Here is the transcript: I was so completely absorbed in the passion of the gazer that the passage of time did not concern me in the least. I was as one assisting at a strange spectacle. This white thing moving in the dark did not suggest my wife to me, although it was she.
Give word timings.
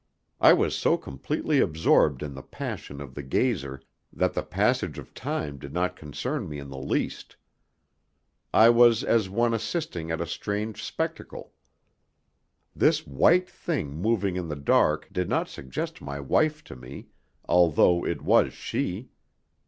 I 0.39 0.53
was 0.53 0.75
so 0.75 0.97
completely 0.97 1.59
absorbed 1.59 2.23
in 2.23 2.33
the 2.33 2.41
passion 2.41 2.99
of 3.01 3.13
the 3.13 3.21
gazer 3.21 3.83
that 4.11 4.33
the 4.33 4.41
passage 4.41 4.97
of 4.97 5.13
time 5.13 5.59
did 5.59 5.73
not 5.73 5.95
concern 5.95 6.49
me 6.49 6.57
in 6.57 6.69
the 6.69 6.79
least. 6.79 7.35
I 8.51 8.71
was 8.71 9.03
as 9.03 9.29
one 9.29 9.53
assisting 9.53 10.09
at 10.09 10.19
a 10.19 10.25
strange 10.25 10.83
spectacle. 10.83 11.53
This 12.75 13.05
white 13.05 13.47
thing 13.47 13.91
moving 13.93 14.37
in 14.37 14.47
the 14.47 14.55
dark 14.55 15.07
did 15.11 15.29
not 15.29 15.47
suggest 15.49 16.01
my 16.01 16.19
wife 16.19 16.63
to 16.63 16.75
me, 16.75 17.09
although 17.47 18.03
it 18.03 18.23
was 18.23 18.53
she. 18.53 19.11